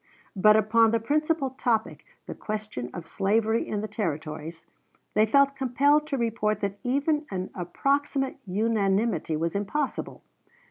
But 0.35 0.55
upon 0.57 0.89
the 0.89 0.99
principal 0.99 1.51
topic, 1.51 2.03
the 2.25 2.33
question 2.33 2.89
of 2.91 3.05
slavery 3.05 3.67
in 3.67 3.81
the 3.81 3.87
Territories, 3.87 4.65
they 5.13 5.27
felt 5.27 5.55
compelled 5.55 6.07
to 6.07 6.17
report 6.17 6.59
that 6.61 6.79
even 6.83 7.27
an 7.29 7.51
approximate 7.53 8.37
unanimity 8.47 9.37
was 9.37 9.53
impossible. 9.55 10.23